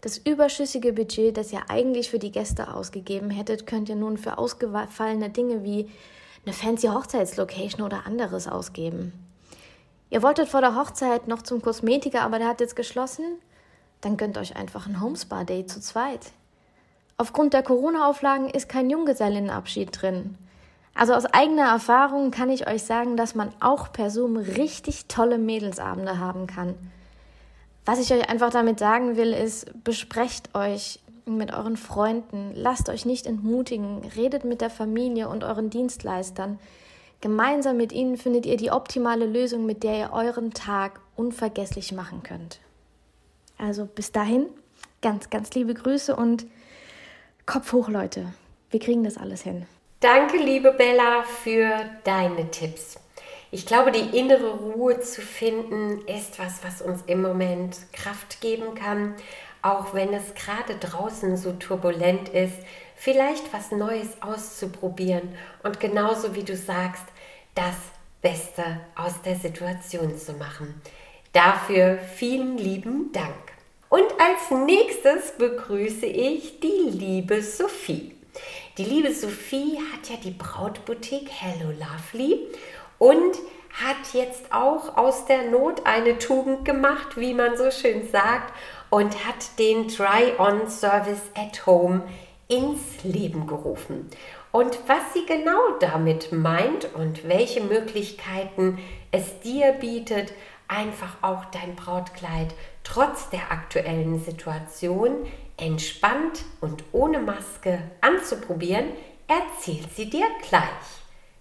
Das 0.00 0.16
überschüssige 0.16 0.94
Budget, 0.94 1.36
das 1.36 1.52
ihr 1.52 1.68
eigentlich 1.68 2.08
für 2.08 2.18
die 2.18 2.32
Gäste 2.32 2.72
ausgegeben 2.72 3.28
hättet, 3.28 3.66
könnt 3.66 3.90
ihr 3.90 3.96
nun 3.96 4.16
für 4.16 4.38
ausgefallene 4.38 5.28
Dinge 5.28 5.64
wie 5.64 5.90
eine 6.46 6.54
fancy 6.54 6.86
Hochzeitslocation 6.86 7.82
oder 7.82 8.06
anderes 8.06 8.48
ausgeben. 8.48 9.12
Ihr 10.08 10.22
wolltet 10.22 10.48
vor 10.48 10.62
der 10.62 10.76
Hochzeit 10.76 11.28
noch 11.28 11.42
zum 11.42 11.60
Kosmetiker, 11.60 12.22
aber 12.22 12.38
der 12.38 12.48
hat 12.48 12.60
jetzt 12.60 12.76
geschlossen? 12.76 13.24
Dann 14.00 14.16
gönnt 14.16 14.38
euch 14.38 14.56
einfach 14.56 14.86
ein 14.86 15.02
Homespa-Date 15.02 15.68
zu 15.68 15.80
zweit. 15.80 16.32
Aufgrund 17.18 17.52
der 17.52 17.62
Corona-Auflagen 17.62 18.48
ist 18.48 18.70
kein 18.70 18.88
Junggesellinnenabschied 18.88 19.90
drin. 20.00 20.38
Also 20.98 21.14
aus 21.14 21.26
eigener 21.26 21.68
Erfahrung 21.68 22.32
kann 22.32 22.50
ich 22.50 22.66
euch 22.66 22.82
sagen, 22.82 23.16
dass 23.16 23.36
man 23.36 23.52
auch 23.60 23.92
per 23.92 24.10
Zoom 24.10 24.36
richtig 24.36 25.06
tolle 25.06 25.38
Mädelsabende 25.38 26.18
haben 26.18 26.48
kann. 26.48 26.74
Was 27.84 28.00
ich 28.00 28.12
euch 28.12 28.28
einfach 28.28 28.50
damit 28.50 28.80
sagen 28.80 29.16
will, 29.16 29.32
ist, 29.32 29.84
besprecht 29.84 30.56
euch 30.56 30.98
mit 31.24 31.54
euren 31.54 31.76
Freunden, 31.76 32.50
lasst 32.52 32.88
euch 32.88 33.06
nicht 33.06 33.26
entmutigen, 33.26 34.10
redet 34.16 34.42
mit 34.42 34.60
der 34.60 34.70
Familie 34.70 35.28
und 35.28 35.44
euren 35.44 35.70
Dienstleistern. 35.70 36.58
Gemeinsam 37.20 37.76
mit 37.76 37.92
ihnen 37.92 38.16
findet 38.16 38.44
ihr 38.44 38.56
die 38.56 38.72
optimale 38.72 39.26
Lösung, 39.26 39.66
mit 39.66 39.84
der 39.84 39.98
ihr 40.00 40.12
euren 40.12 40.52
Tag 40.52 41.00
unvergesslich 41.14 41.92
machen 41.92 42.24
könnt. 42.24 42.58
Also 43.56 43.86
bis 43.86 44.10
dahin, 44.10 44.46
ganz, 45.00 45.30
ganz 45.30 45.54
liebe 45.54 45.74
Grüße 45.74 46.16
und 46.16 46.44
Kopf 47.46 47.72
hoch, 47.72 47.88
Leute. 47.88 48.32
Wir 48.70 48.80
kriegen 48.80 49.04
das 49.04 49.16
alles 49.16 49.42
hin. 49.42 49.64
Danke, 50.00 50.36
liebe 50.36 50.70
Bella, 50.70 51.24
für 51.24 51.74
deine 52.04 52.48
Tipps. 52.52 53.00
Ich 53.50 53.66
glaube, 53.66 53.90
die 53.90 54.16
innere 54.16 54.52
Ruhe 54.52 55.00
zu 55.00 55.20
finden 55.20 56.06
ist 56.06 56.38
was, 56.38 56.62
was 56.62 56.80
uns 56.80 57.02
im 57.08 57.20
Moment 57.20 57.76
Kraft 57.92 58.40
geben 58.40 58.76
kann, 58.76 59.16
auch 59.60 59.94
wenn 59.94 60.14
es 60.14 60.34
gerade 60.34 60.76
draußen 60.76 61.36
so 61.36 61.50
turbulent 61.54 62.28
ist, 62.28 62.54
vielleicht 62.94 63.52
was 63.52 63.72
Neues 63.72 64.22
auszuprobieren 64.22 65.30
und 65.64 65.80
genauso 65.80 66.36
wie 66.36 66.44
du 66.44 66.54
sagst, 66.54 67.06
das 67.56 67.74
Beste 68.22 68.62
aus 68.94 69.20
der 69.22 69.34
Situation 69.34 70.16
zu 70.16 70.34
machen. 70.34 70.80
Dafür 71.32 71.98
vielen 71.98 72.56
lieben 72.56 73.10
Dank. 73.10 73.34
Und 73.88 74.06
als 74.20 74.64
nächstes 74.64 75.32
begrüße 75.38 76.06
ich 76.06 76.60
die 76.60 76.88
liebe 76.88 77.42
Sophie. 77.42 78.17
Die 78.78 78.84
liebe 78.84 79.12
Sophie 79.12 79.76
hat 79.92 80.08
ja 80.08 80.14
die 80.22 80.30
Brautboutique 80.30 81.28
Hello 81.28 81.72
Lovely 81.72 82.46
und 82.98 83.36
hat 83.72 84.14
jetzt 84.14 84.52
auch 84.52 84.96
aus 84.96 85.26
der 85.26 85.50
Not 85.50 85.84
eine 85.84 86.16
Tugend 86.18 86.64
gemacht, 86.64 87.16
wie 87.16 87.34
man 87.34 87.56
so 87.56 87.72
schön 87.72 88.08
sagt, 88.08 88.54
und 88.88 89.26
hat 89.26 89.58
den 89.58 89.88
Try-on-Service 89.88 91.22
at 91.34 91.66
Home 91.66 92.04
ins 92.46 93.02
Leben 93.02 93.48
gerufen. 93.48 94.08
Und 94.52 94.78
was 94.86 95.12
sie 95.12 95.26
genau 95.26 95.58
damit 95.80 96.30
meint 96.30 96.94
und 96.94 97.28
welche 97.28 97.64
Möglichkeiten 97.64 98.78
es 99.10 99.40
dir 99.40 99.72
bietet, 99.72 100.32
einfach 100.68 101.16
auch 101.22 101.46
dein 101.46 101.74
Brautkleid 101.74 102.54
trotz 102.84 103.28
der 103.30 103.50
aktuellen 103.50 104.20
Situation 104.20 105.26
entspannt 105.58 106.44
und 106.60 106.84
ohne 106.92 107.18
Maske 107.18 107.82
anzuprobieren, 108.00 108.86
erzählt 109.26 109.92
sie 109.94 110.08
dir 110.08 110.26
gleich. 110.48 110.62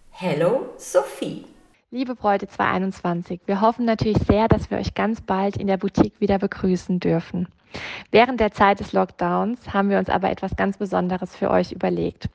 Hello, 0.09 0.73
Sophie. 0.77 1.45
Liebe 1.89 2.15
Bräute 2.15 2.47
221, 2.47 3.41
wir 3.45 3.61
hoffen 3.61 3.85
natürlich 3.85 4.17
sehr, 4.27 4.49
dass 4.49 4.69
wir 4.69 4.77
euch 4.77 4.93
ganz 4.93 5.21
bald 5.21 5.55
in 5.55 5.67
der 5.67 5.77
Boutique 5.77 6.19
wieder 6.19 6.37
begrüßen 6.37 6.99
dürfen. 6.99 7.47
Während 8.11 8.39
der 8.39 8.51
Zeit 8.51 8.79
des 8.79 8.91
Lockdowns 8.91 9.73
haben 9.73 9.89
wir 9.89 9.99
uns 9.99 10.09
aber 10.09 10.29
etwas 10.29 10.55
ganz 10.55 10.77
Besonderes 10.77 11.35
für 11.35 11.49
euch 11.49 11.71
überlegt 11.71 12.29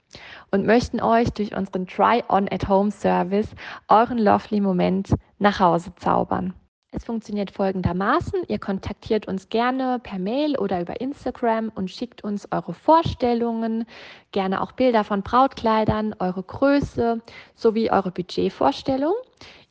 und 0.50 0.64
möchten 0.64 1.00
euch 1.00 1.30
durch 1.30 1.54
unseren 1.54 1.86
Try-On-at-Home-Service 1.86 3.48
euren 3.88 4.18
Lovely 4.18 4.60
Moment 4.60 5.14
nach 5.38 5.58
Hause 5.58 5.94
zaubern. 5.96 6.54
Es 6.94 7.06
funktioniert 7.06 7.50
folgendermaßen. 7.50 8.42
Ihr 8.48 8.58
kontaktiert 8.58 9.26
uns 9.26 9.48
gerne 9.48 9.98
per 9.98 10.18
Mail 10.18 10.58
oder 10.58 10.82
über 10.82 11.00
Instagram 11.00 11.72
und 11.74 11.90
schickt 11.90 12.22
uns 12.22 12.46
eure 12.52 12.74
Vorstellungen, 12.74 13.86
gerne 14.30 14.60
auch 14.60 14.72
Bilder 14.72 15.02
von 15.02 15.22
Brautkleidern, 15.22 16.14
eure 16.18 16.42
Größe 16.42 17.22
sowie 17.54 17.90
eure 17.90 18.10
Budgetvorstellung. 18.10 19.14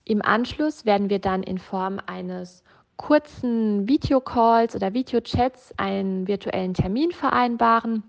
Im 0.03 0.23
Anschluss 0.23 0.83
werden 0.87 1.11
wir 1.11 1.19
dann 1.19 1.43
in 1.43 1.59
Form 1.59 1.99
eines 2.07 2.63
kurzen 2.97 3.87
Videocalls 3.87 4.75
oder 4.75 4.95
Videochats 4.95 5.75
einen 5.77 6.27
virtuellen 6.27 6.73
Termin 6.73 7.11
vereinbaren 7.11 8.01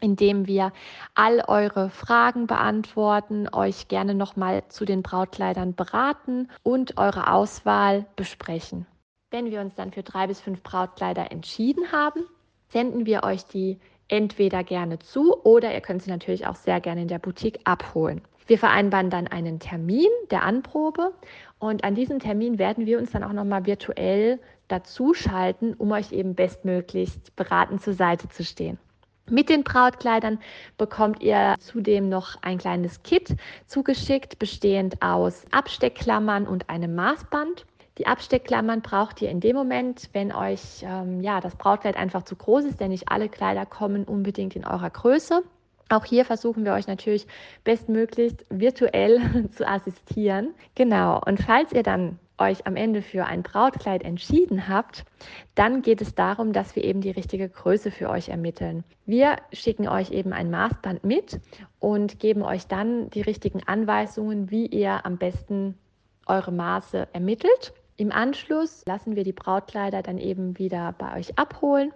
indem 0.00 0.46
wir 0.46 0.72
all 1.14 1.42
eure 1.46 1.90
Fragen 1.90 2.46
beantworten, 2.46 3.48
euch 3.52 3.88
gerne 3.88 4.14
nochmal 4.14 4.64
zu 4.68 4.84
den 4.84 5.02
Brautkleidern 5.02 5.74
beraten 5.74 6.48
und 6.62 6.96
eure 6.98 7.32
Auswahl 7.32 8.06
besprechen. 8.16 8.86
Wenn 9.30 9.50
wir 9.50 9.60
uns 9.60 9.74
dann 9.74 9.92
für 9.92 10.02
drei 10.02 10.26
bis 10.26 10.40
fünf 10.40 10.62
Brautkleider 10.62 11.32
entschieden 11.32 11.90
haben, 11.92 12.22
senden 12.68 13.06
wir 13.06 13.24
euch 13.24 13.44
die 13.44 13.78
entweder 14.08 14.62
gerne 14.62 14.98
zu 14.98 15.34
oder 15.44 15.74
ihr 15.74 15.80
könnt 15.80 16.02
sie 16.02 16.10
natürlich 16.10 16.46
auch 16.46 16.54
sehr 16.54 16.80
gerne 16.80 17.02
in 17.02 17.08
der 17.08 17.18
Boutique 17.18 17.60
abholen. 17.64 18.22
Wir 18.46 18.58
vereinbaren 18.58 19.10
dann 19.10 19.26
einen 19.26 19.58
Termin 19.58 20.06
der 20.30 20.44
Anprobe 20.44 21.12
und 21.58 21.82
an 21.82 21.96
diesem 21.96 22.20
Termin 22.20 22.58
werden 22.58 22.86
wir 22.86 22.98
uns 22.98 23.10
dann 23.10 23.24
auch 23.24 23.32
nochmal 23.32 23.66
virtuell 23.66 24.38
dazuschalten, 24.68 25.74
um 25.74 25.90
euch 25.90 26.12
eben 26.12 26.34
bestmöglichst 26.34 27.34
beratend 27.34 27.82
zur 27.82 27.94
Seite 27.94 28.28
zu 28.28 28.44
stehen. 28.44 28.78
Mit 29.28 29.48
den 29.48 29.64
Brautkleidern 29.64 30.38
bekommt 30.78 31.20
ihr 31.20 31.56
zudem 31.58 32.08
noch 32.08 32.36
ein 32.42 32.58
kleines 32.58 33.02
Kit 33.02 33.34
zugeschickt, 33.66 34.38
bestehend 34.38 35.02
aus 35.02 35.44
Absteckklammern 35.50 36.46
und 36.46 36.70
einem 36.70 36.94
Maßband. 36.94 37.66
Die 37.98 38.06
Absteckklammern 38.06 38.82
braucht 38.82 39.20
ihr 39.22 39.30
in 39.30 39.40
dem 39.40 39.56
Moment, 39.56 40.10
wenn 40.12 40.32
euch 40.32 40.82
ähm, 40.82 41.20
ja, 41.22 41.40
das 41.40 41.56
Brautkleid 41.56 41.96
einfach 41.96 42.22
zu 42.22 42.36
groß 42.36 42.66
ist, 42.66 42.78
denn 42.78 42.90
nicht 42.90 43.08
alle 43.08 43.28
Kleider 43.28 43.66
kommen 43.66 44.04
unbedingt 44.04 44.54
in 44.54 44.64
eurer 44.64 44.90
Größe. 44.90 45.42
Auch 45.88 46.04
hier 46.04 46.24
versuchen 46.24 46.64
wir 46.64 46.74
euch 46.74 46.86
natürlich 46.86 47.26
bestmöglichst 47.64 48.44
virtuell 48.48 49.48
zu 49.56 49.66
assistieren. 49.66 50.54
Genau. 50.76 51.20
Und 51.26 51.40
falls 51.40 51.72
ihr 51.72 51.82
dann 51.82 52.18
euch 52.38 52.66
am 52.66 52.76
Ende 52.76 53.02
für 53.02 53.24
ein 53.24 53.42
Brautkleid 53.42 54.02
entschieden 54.02 54.68
habt, 54.68 55.04
dann 55.54 55.82
geht 55.82 56.00
es 56.00 56.14
darum, 56.14 56.52
dass 56.52 56.76
wir 56.76 56.84
eben 56.84 57.00
die 57.00 57.10
richtige 57.10 57.48
Größe 57.48 57.90
für 57.90 58.10
euch 58.10 58.28
ermitteln. 58.28 58.84
Wir 59.06 59.36
schicken 59.52 59.88
euch 59.88 60.10
eben 60.10 60.32
ein 60.32 60.50
Maßband 60.50 61.04
mit 61.04 61.40
und 61.78 62.18
geben 62.18 62.42
euch 62.42 62.66
dann 62.66 63.10
die 63.10 63.22
richtigen 63.22 63.62
Anweisungen, 63.66 64.50
wie 64.50 64.66
ihr 64.66 65.04
am 65.06 65.18
besten 65.18 65.78
eure 66.26 66.52
Maße 66.52 67.08
ermittelt. 67.12 67.72
Im 67.96 68.12
Anschluss 68.12 68.84
lassen 68.84 69.16
wir 69.16 69.24
die 69.24 69.32
Brautkleider 69.32 70.02
dann 70.02 70.18
eben 70.18 70.58
wieder 70.58 70.94
bei 70.98 71.16
euch 71.16 71.38
abholen 71.38 71.92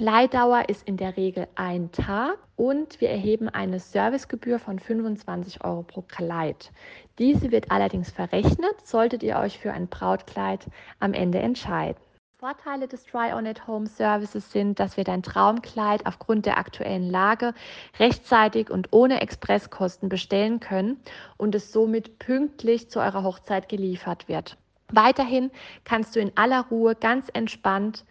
Leihdauer 0.00 0.68
ist 0.68 0.86
in 0.86 0.96
der 0.96 1.16
Regel 1.16 1.48
ein 1.56 1.90
Tag 1.90 2.38
und 2.54 3.00
wir 3.00 3.10
erheben 3.10 3.48
eine 3.48 3.80
Servicegebühr 3.80 4.60
von 4.60 4.78
25 4.78 5.64
Euro 5.64 5.82
pro 5.82 6.02
Kleid. 6.02 6.70
Diese 7.18 7.50
wird 7.50 7.72
allerdings 7.72 8.12
verrechnet, 8.12 8.86
solltet 8.86 9.24
ihr 9.24 9.38
euch 9.38 9.58
für 9.58 9.72
ein 9.72 9.88
Brautkleid 9.88 10.66
am 11.00 11.14
Ende 11.14 11.40
entscheiden. 11.40 12.00
Vorteile 12.38 12.86
des 12.86 13.06
Try-On-at-Home-Services 13.06 14.52
sind, 14.52 14.78
dass 14.78 14.96
wir 14.96 15.02
dein 15.02 15.24
Traumkleid 15.24 16.06
aufgrund 16.06 16.46
der 16.46 16.58
aktuellen 16.58 17.10
Lage 17.10 17.52
rechtzeitig 17.98 18.70
und 18.70 18.92
ohne 18.92 19.20
Expresskosten 19.20 20.08
bestellen 20.08 20.60
können 20.60 21.00
und 21.38 21.56
es 21.56 21.72
somit 21.72 22.20
pünktlich 22.20 22.88
zu 22.88 23.00
eurer 23.00 23.24
Hochzeit 23.24 23.68
geliefert 23.68 24.28
wird. 24.28 24.56
Weiterhin 24.92 25.50
kannst 25.82 26.14
du 26.14 26.20
in 26.20 26.30
aller 26.36 26.66
Ruhe 26.70 26.94
ganz 26.94 27.26
entspannt 27.32 28.04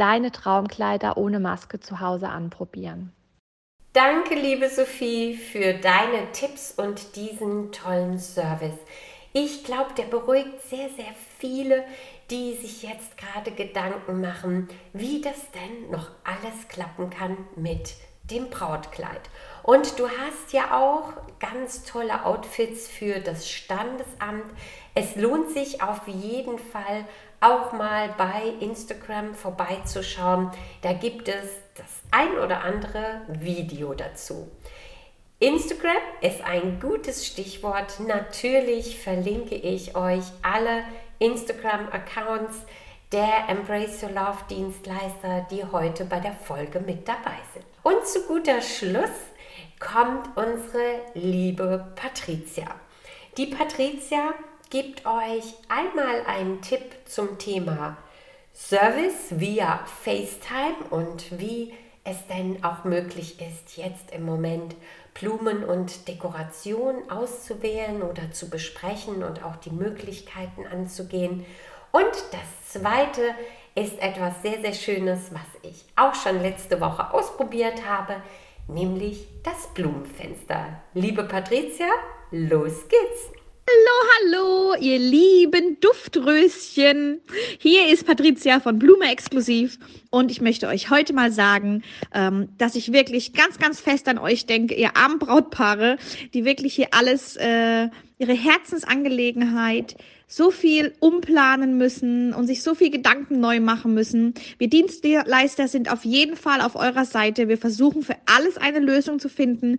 deine 0.00 0.32
Traumkleider 0.32 1.16
ohne 1.18 1.40
Maske 1.40 1.78
zu 1.78 2.00
Hause 2.00 2.28
anprobieren. 2.30 3.12
Danke, 3.92 4.34
liebe 4.34 4.68
Sophie, 4.68 5.34
für 5.34 5.74
deine 5.74 6.30
Tipps 6.32 6.72
und 6.72 7.16
diesen 7.16 7.70
tollen 7.72 8.18
Service. 8.18 8.78
Ich 9.32 9.64
glaube, 9.64 9.92
der 9.96 10.04
beruhigt 10.04 10.62
sehr, 10.62 10.88
sehr 10.90 11.12
viele, 11.38 11.84
die 12.30 12.54
sich 12.54 12.82
jetzt 12.82 13.16
gerade 13.18 13.50
Gedanken 13.50 14.20
machen, 14.20 14.68
wie 14.92 15.20
das 15.20 15.50
denn 15.50 15.90
noch 15.90 16.10
alles 16.24 16.68
klappen 16.68 17.10
kann 17.10 17.36
mit 17.56 17.94
dem 18.30 18.48
Brautkleid. 18.48 19.20
Und 19.62 19.98
du 19.98 20.08
hast 20.08 20.52
ja 20.52 20.78
auch 20.80 21.12
ganz 21.40 21.84
tolle 21.84 22.24
Outfits 22.24 22.88
für 22.88 23.20
das 23.20 23.50
Standesamt. 23.50 24.46
Es 24.94 25.16
lohnt 25.16 25.50
sich 25.50 25.82
auf 25.82 26.06
jeden 26.06 26.58
Fall 26.58 27.04
auch 27.40 27.72
mal 27.72 28.14
bei 28.18 28.52
Instagram 28.60 29.34
vorbeizuschauen. 29.34 30.50
Da 30.82 30.92
gibt 30.92 31.28
es 31.28 31.46
das 31.76 31.86
ein 32.10 32.38
oder 32.38 32.62
andere 32.62 33.22
Video 33.28 33.94
dazu. 33.94 34.50
Instagram 35.38 36.02
ist 36.20 36.42
ein 36.44 36.80
gutes 36.80 37.26
Stichwort. 37.26 37.98
Natürlich 38.00 38.98
verlinke 39.02 39.54
ich 39.54 39.96
euch 39.96 40.24
alle 40.42 40.84
Instagram-Accounts 41.18 42.56
der 43.12 43.48
Embrace 43.48 44.02
Your 44.02 44.10
Love 44.10 44.44
Dienstleister, 44.50 45.46
die 45.50 45.64
heute 45.64 46.04
bei 46.04 46.20
der 46.20 46.34
Folge 46.34 46.80
mit 46.80 47.08
dabei 47.08 47.38
sind. 47.54 47.64
Und 47.82 48.06
zu 48.06 48.26
guter 48.26 48.60
Schluss 48.60 49.10
kommt 49.78 50.36
unsere 50.36 51.00
liebe 51.14 51.86
Patricia. 51.96 52.74
Die 53.36 53.46
Patricia 53.46 54.34
gibt 54.70 55.04
euch 55.04 55.54
einmal 55.68 56.24
einen 56.26 56.62
Tipp 56.62 56.84
zum 57.04 57.38
Thema 57.38 57.96
Service 58.54 59.26
via 59.30 59.80
FaceTime 59.84 60.76
und 60.90 61.40
wie 61.40 61.74
es 62.04 62.16
denn 62.28 62.62
auch 62.64 62.84
möglich 62.84 63.40
ist, 63.40 63.76
jetzt 63.76 64.12
im 64.12 64.24
Moment 64.24 64.76
Blumen 65.12 65.64
und 65.64 66.06
Dekoration 66.06 67.10
auszuwählen 67.10 68.02
oder 68.02 68.30
zu 68.32 68.48
besprechen 68.48 69.24
und 69.24 69.44
auch 69.44 69.56
die 69.56 69.70
Möglichkeiten 69.70 70.66
anzugehen. 70.66 71.44
Und 71.90 72.12
das 72.30 72.72
zweite 72.72 73.34
ist 73.74 74.00
etwas 74.00 74.40
sehr, 74.42 74.60
sehr 74.60 74.74
Schönes, 74.74 75.32
was 75.32 75.62
ich 75.62 75.84
auch 75.96 76.14
schon 76.14 76.40
letzte 76.40 76.80
Woche 76.80 77.12
ausprobiert 77.12 77.84
habe, 77.86 78.16
nämlich 78.68 79.26
das 79.42 79.66
Blumenfenster. 79.74 80.80
Liebe 80.94 81.24
Patricia, 81.24 81.88
los 82.30 82.88
geht's! 82.88 83.39
Hallo, 83.70 84.34
hallo, 84.34 84.74
ihr 84.80 84.98
lieben 84.98 85.78
Duftröschen. 85.80 87.20
Hier 87.58 87.88
ist 87.92 88.04
Patricia 88.04 88.58
von 88.58 88.78
Blume 88.78 89.10
Exklusiv 89.12 89.78
und 90.10 90.30
ich 90.30 90.40
möchte 90.40 90.66
euch 90.66 90.90
heute 90.90 91.12
mal 91.12 91.30
sagen, 91.30 91.82
ähm, 92.12 92.48
dass 92.58 92.74
ich 92.74 92.92
wirklich 92.92 93.32
ganz, 93.32 93.58
ganz 93.58 93.80
fest 93.80 94.08
an 94.08 94.18
euch 94.18 94.46
denke, 94.46 94.74
ihr 94.74 94.96
armen 94.96 95.18
Brautpaare, 95.18 95.98
die 96.34 96.44
wirklich 96.44 96.74
hier 96.74 96.88
alles, 96.92 97.36
äh, 97.36 97.88
ihre 98.18 98.32
Herzensangelegenheit 98.32 99.96
so 100.26 100.50
viel 100.50 100.94
umplanen 100.98 101.76
müssen 101.76 102.34
und 102.34 102.46
sich 102.46 102.62
so 102.62 102.74
viel 102.74 102.90
Gedanken 102.90 103.40
neu 103.40 103.60
machen 103.60 103.94
müssen. 103.94 104.34
Wir 104.58 104.68
Dienstleister 104.68 105.68
sind 105.68 105.92
auf 105.92 106.04
jeden 106.04 106.36
Fall 106.36 106.60
auf 106.60 106.74
eurer 106.74 107.04
Seite. 107.04 107.48
Wir 107.48 107.58
versuchen 107.58 108.02
für 108.02 108.16
alles 108.26 108.56
eine 108.56 108.80
Lösung 108.80 109.20
zu 109.20 109.28
finden. 109.28 109.78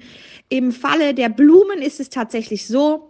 Im 0.50 0.72
Falle 0.72 1.14
der 1.14 1.30
Blumen 1.30 1.82
ist 1.82 2.00
es 2.00 2.10
tatsächlich 2.10 2.68
so, 2.68 3.10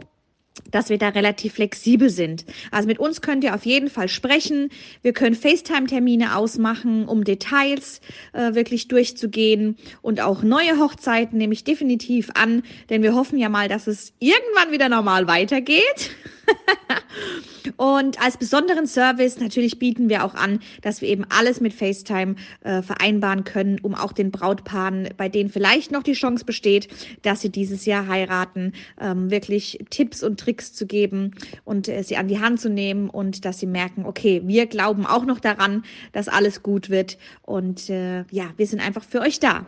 dass 0.69 0.89
wir 0.89 0.97
da 0.97 1.09
relativ 1.09 1.53
flexibel 1.53 2.09
sind. 2.09 2.45
Also 2.71 2.87
mit 2.87 2.99
uns 2.99 3.21
könnt 3.21 3.43
ihr 3.43 3.55
auf 3.55 3.65
jeden 3.65 3.89
Fall 3.89 4.09
sprechen. 4.09 4.69
Wir 5.01 5.13
können 5.13 5.35
FaceTime-Termine 5.35 6.35
ausmachen, 6.35 7.05
um 7.05 7.23
Details 7.23 8.01
äh, 8.33 8.53
wirklich 8.53 8.87
durchzugehen. 8.87 9.77
Und 10.01 10.21
auch 10.21 10.43
neue 10.43 10.77
Hochzeiten 10.79 11.37
nehme 11.37 11.53
ich 11.53 11.63
definitiv 11.63 12.29
an, 12.35 12.63
denn 12.89 13.01
wir 13.03 13.15
hoffen 13.15 13.37
ja 13.37 13.49
mal, 13.49 13.69
dass 13.69 13.87
es 13.87 14.13
irgendwann 14.19 14.71
wieder 14.71 14.89
normal 14.89 15.27
weitergeht. 15.27 16.11
Und 17.77 18.21
als 18.21 18.37
besonderen 18.37 18.87
Service 18.87 19.39
natürlich 19.39 19.79
bieten 19.79 20.09
wir 20.09 20.23
auch 20.23 20.33
an, 20.33 20.59
dass 20.81 21.01
wir 21.01 21.09
eben 21.09 21.25
alles 21.29 21.61
mit 21.61 21.73
FaceTime 21.73 22.35
äh, 22.61 22.81
vereinbaren 22.81 23.43
können, 23.43 23.79
um 23.81 23.95
auch 23.95 24.13
den 24.13 24.31
Brautpaaren, 24.31 25.09
bei 25.17 25.29
denen 25.29 25.49
vielleicht 25.49 25.91
noch 25.91 26.03
die 26.03 26.13
Chance 26.13 26.45
besteht, 26.45 26.87
dass 27.21 27.41
sie 27.41 27.49
dieses 27.49 27.85
Jahr 27.85 28.07
heiraten, 28.07 28.73
ähm, 28.99 29.29
wirklich 29.29 29.79
Tipps 29.89 30.23
und 30.23 30.39
Tricks 30.39 30.73
zu 30.73 30.85
geben 30.85 31.31
und 31.63 31.87
äh, 31.87 32.03
sie 32.03 32.17
an 32.17 32.27
die 32.27 32.39
Hand 32.39 32.59
zu 32.59 32.69
nehmen 32.69 33.09
und 33.09 33.45
dass 33.45 33.59
sie 33.59 33.67
merken, 33.67 34.05
okay, 34.05 34.41
wir 34.45 34.65
glauben 34.65 35.05
auch 35.05 35.25
noch 35.25 35.39
daran, 35.39 35.83
dass 36.11 36.27
alles 36.27 36.63
gut 36.63 36.89
wird 36.89 37.17
und 37.43 37.89
äh, 37.89 38.25
ja, 38.31 38.51
wir 38.57 38.67
sind 38.67 38.79
einfach 38.79 39.03
für 39.03 39.21
euch 39.21 39.39
da. 39.39 39.65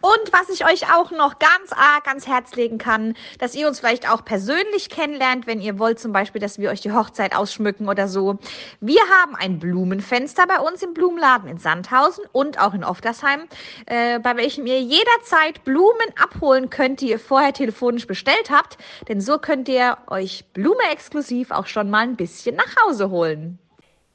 Und 0.00 0.32
was 0.32 0.48
ich 0.48 0.64
euch 0.64 0.92
auch 0.94 1.10
noch 1.10 1.40
ganz 1.40 1.72
arg 1.72 2.06
ans 2.06 2.28
Herz 2.28 2.54
legen 2.54 2.78
kann, 2.78 3.14
dass 3.40 3.56
ihr 3.56 3.66
uns 3.66 3.80
vielleicht 3.80 4.08
auch 4.08 4.24
persönlich 4.24 4.90
kennenlernt, 4.90 5.48
wenn 5.48 5.60
ihr 5.60 5.80
wollt 5.80 5.98
zum 5.98 6.12
Beispiel, 6.12 6.40
dass 6.40 6.58
wir 6.58 6.70
euch 6.70 6.80
die 6.80 6.92
Hochzeit 6.92 7.34
ausschmücken 7.34 7.88
oder 7.88 8.06
so. 8.06 8.38
Wir 8.80 9.00
haben 9.20 9.34
ein 9.34 9.58
Blumenfenster 9.58 10.46
bei 10.46 10.60
uns 10.60 10.82
im 10.82 10.94
Blumenladen 10.94 11.48
in 11.48 11.58
Sandhausen 11.58 12.24
und 12.30 12.60
auch 12.60 12.74
in 12.74 12.84
Oftersheim, 12.84 13.48
äh, 13.86 14.20
bei 14.20 14.36
welchem 14.36 14.66
ihr 14.66 14.80
jederzeit 14.80 15.64
Blumen 15.64 16.14
abholen 16.22 16.70
könnt, 16.70 17.00
die 17.00 17.10
ihr 17.10 17.18
vorher 17.18 17.52
telefonisch 17.52 18.06
bestellt 18.06 18.50
habt. 18.50 18.78
Denn 19.08 19.20
so 19.20 19.38
könnt 19.38 19.68
ihr 19.68 19.98
euch 20.06 20.44
Blume 20.52 20.92
exklusiv 20.92 21.50
auch 21.50 21.66
schon 21.66 21.90
mal 21.90 22.04
ein 22.04 22.16
bisschen 22.16 22.54
nach 22.54 22.76
Hause 22.84 23.10
holen. 23.10 23.58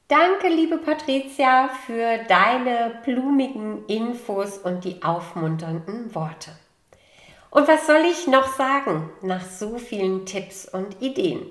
Danke, 0.08 0.48
liebe 0.48 0.76
Patricia, 0.76 1.70
für 1.86 2.18
deine 2.28 3.00
blumigen 3.06 3.86
Infos 3.86 4.58
und 4.58 4.84
die 4.84 5.02
aufmunternden 5.02 6.14
Worte. 6.14 6.50
Und 7.50 7.66
was 7.68 7.86
soll 7.86 8.04
ich 8.04 8.26
noch 8.26 8.54
sagen 8.54 9.08
nach 9.22 9.40
so 9.40 9.78
vielen 9.78 10.26
Tipps 10.26 10.68
und 10.68 11.00
Ideen? 11.00 11.46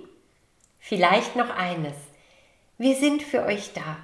Vielleicht 0.77 1.35
noch 1.35 1.49
eines. 1.49 1.95
Wir 2.77 2.95
sind 2.95 3.23
für 3.23 3.43
euch 3.43 3.73
da. 3.73 3.97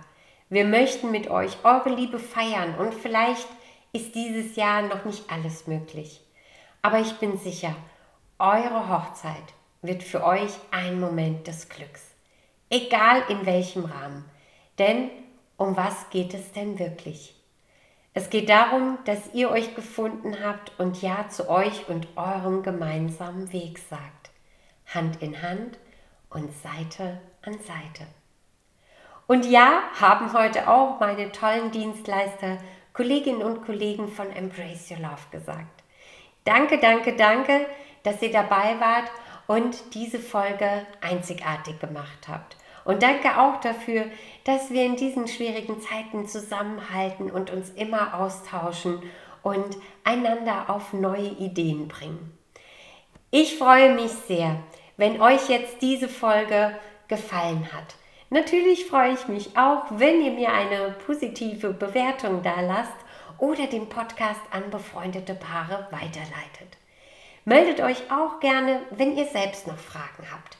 Wir 0.49 0.65
möchten 0.65 1.11
mit 1.11 1.29
euch 1.29 1.55
eure 1.63 1.93
Liebe 1.93 2.17
feiern 2.17 2.73
und 2.73 2.95
vielleicht 2.95 3.47
ist 3.93 4.15
dieses 4.15 4.55
Jahr 4.55 4.81
noch 4.81 5.05
nicht 5.05 5.31
alles 5.31 5.67
möglich. 5.67 6.21
Aber 6.81 6.97
ich 6.97 7.13
bin 7.19 7.37
sicher, 7.37 7.75
eure 8.39 8.89
Hochzeit 8.89 9.53
wird 9.83 10.01
für 10.01 10.23
euch 10.23 10.53
ein 10.71 10.99
Moment 10.99 11.45
des 11.45 11.69
Glücks. 11.69 12.01
Egal 12.71 13.21
in 13.29 13.45
welchem 13.45 13.85
Rahmen. 13.85 14.25
Denn 14.79 15.11
um 15.57 15.75
was 15.75 16.09
geht 16.09 16.33
es 16.33 16.53
denn 16.53 16.79
wirklich? 16.79 17.35
Es 18.13 18.29
geht 18.29 18.49
darum, 18.49 18.97
dass 19.05 19.33
ihr 19.33 19.51
euch 19.51 19.75
gefunden 19.75 20.37
habt 20.43 20.71
und 20.79 21.01
Ja 21.01 21.29
zu 21.29 21.49
euch 21.49 21.87
und 21.89 22.07
eurem 22.15 22.63
gemeinsamen 22.63 23.51
Weg 23.53 23.77
sagt. 23.77 24.31
Hand 24.87 25.21
in 25.21 25.41
Hand 25.41 25.77
und 26.29 26.51
Seite 26.63 27.19
an 27.43 27.53
Seite. 27.53 28.07
Und 29.27 29.45
ja, 29.45 29.83
haben 29.99 30.33
heute 30.33 30.67
auch 30.67 30.99
meine 30.99 31.31
tollen 31.31 31.69
Dienstleister, 31.71 32.57
Kolleginnen 32.93 33.43
und 33.43 33.63
Kollegen 33.63 34.07
von 34.07 34.31
Embrace 34.31 34.89
Your 34.89 34.99
Love 34.99 35.29
gesagt. 35.29 35.83
Danke, 36.45 36.79
danke, 36.79 37.15
danke, 37.15 37.67
dass 38.03 38.21
ihr 38.21 38.31
dabei 38.31 38.79
wart 38.79 39.11
und 39.45 39.93
diese 39.93 40.19
Folge 40.19 40.85
einzigartig 41.01 41.79
gemacht 41.79 42.27
habt. 42.27 42.55
Und 42.85 43.03
danke 43.03 43.39
auch 43.39 43.59
dafür, 43.59 44.05
dass 44.43 44.71
wir 44.71 44.85
in 44.85 44.95
diesen 44.95 45.27
schwierigen 45.27 45.79
Zeiten 45.81 46.27
zusammenhalten 46.27 47.29
und 47.29 47.51
uns 47.51 47.69
immer 47.71 48.19
austauschen 48.19 49.01
und 49.43 49.77
einander 50.03 50.69
auf 50.69 50.93
neue 50.93 51.29
Ideen 51.29 51.87
bringen. 51.87 52.37
Ich 53.31 53.57
freue 53.57 53.93
mich 53.93 54.11
sehr, 54.11 54.55
wenn 54.97 55.21
euch 55.21 55.49
jetzt 55.49 55.81
diese 55.81 56.09
Folge 56.09 56.75
gefallen 57.07 57.71
hat. 57.71 57.95
Natürlich 58.31 58.85
freue 58.85 59.13
ich 59.13 59.27
mich 59.27 59.57
auch, 59.57 59.85
wenn 59.89 60.21
ihr 60.21 60.31
mir 60.31 60.51
eine 60.51 60.95
positive 61.05 61.73
Bewertung 61.73 62.43
da 62.43 62.61
lasst 62.61 62.93
oder 63.39 63.65
den 63.67 63.89
Podcast 63.89 64.41
an 64.51 64.69
befreundete 64.69 65.33
Paare 65.33 65.87
weiterleitet. 65.89 66.77
Meldet 67.45 67.81
euch 67.81 68.11
auch 68.11 68.39
gerne, 68.39 68.81
wenn 68.91 69.17
ihr 69.17 69.25
selbst 69.25 69.65
noch 69.65 69.77
Fragen 69.77 70.27
habt. 70.31 70.58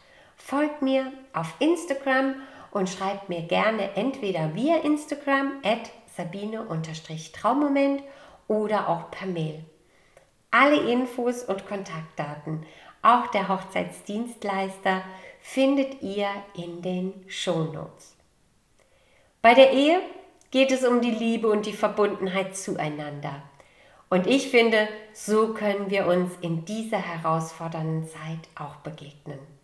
Folgt 0.50 0.82
mir 0.82 1.14
auf 1.32 1.54
Instagram 1.60 2.34
und 2.72 2.90
schreibt 2.90 3.30
mir 3.30 3.44
gerne 3.44 3.96
entweder 3.96 4.56
via 4.56 4.78
Instagram 4.78 5.60
at 5.64 5.92
sabine-traumoment 6.18 8.02
oder 8.48 8.90
auch 8.90 9.12
per 9.12 9.28
Mail. 9.28 9.64
Alle 10.50 10.92
Infos 10.92 11.44
und 11.44 11.68
Kontaktdaten, 11.68 12.66
auch 13.04 13.28
der 13.28 13.48
Hochzeitsdienstleister, 13.48 15.04
findet 15.40 16.02
ihr 16.02 16.30
in 16.56 16.82
den 16.82 17.14
Shownotes. 17.28 18.18
Bei 19.44 19.54
der 19.54 19.72
Ehe 19.72 20.02
geht 20.50 20.72
es 20.72 20.84
um 20.84 21.02
die 21.02 21.12
Liebe 21.12 21.48
und 21.48 21.68
die 21.68 21.74
Verbundenheit 21.74 22.58
zueinander. 22.58 23.44
Und 24.10 24.26
ich 24.26 24.50
finde, 24.50 24.88
so 25.14 25.54
können 25.54 25.92
wir 25.92 26.08
uns 26.08 26.32
in 26.42 26.66
dieser 26.66 26.98
herausfordernden 26.98 28.08
Zeit 28.08 28.50
auch 28.56 28.78
begegnen. 28.78 29.59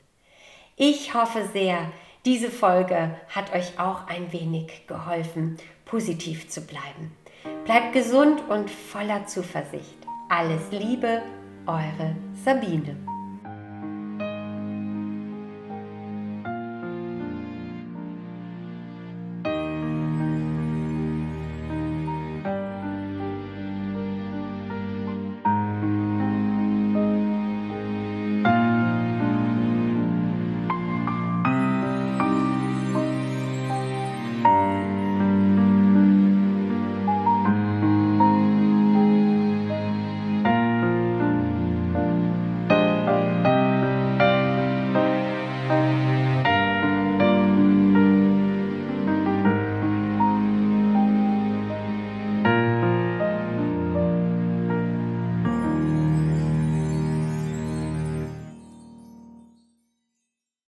Ich 0.77 1.13
hoffe 1.13 1.47
sehr, 1.53 1.89
diese 2.25 2.49
Folge 2.49 3.15
hat 3.29 3.53
euch 3.55 3.79
auch 3.79 4.07
ein 4.07 4.33
wenig 4.33 4.87
geholfen, 4.87 5.55
positiv 5.85 6.49
zu 6.49 6.59
bleiben. 6.59 7.15
Bleibt 7.63 7.93
gesund 7.93 8.43
und 8.49 8.69
voller 8.69 9.25
Zuversicht. 9.25 9.95
Alles 10.27 10.63
Liebe, 10.71 11.21
eure 11.65 12.17
Sabine. 12.43 12.97